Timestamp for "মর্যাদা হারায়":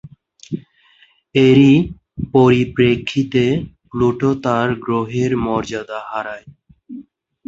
5.45-6.45